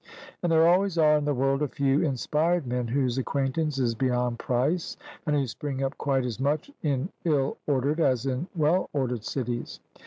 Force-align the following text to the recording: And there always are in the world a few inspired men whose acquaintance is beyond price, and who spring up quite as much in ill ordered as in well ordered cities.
And 0.41 0.51
there 0.51 0.67
always 0.67 0.97
are 0.97 1.15
in 1.15 1.25
the 1.25 1.33
world 1.35 1.61
a 1.61 1.67
few 1.67 2.01
inspired 2.01 2.65
men 2.65 2.87
whose 2.87 3.19
acquaintance 3.19 3.77
is 3.77 3.93
beyond 3.93 4.39
price, 4.39 4.97
and 5.27 5.35
who 5.35 5.45
spring 5.45 5.83
up 5.83 5.95
quite 5.99 6.25
as 6.25 6.39
much 6.39 6.71
in 6.81 7.09
ill 7.23 7.57
ordered 7.67 7.99
as 7.99 8.25
in 8.25 8.47
well 8.55 8.89
ordered 8.93 9.23
cities. 9.23 9.79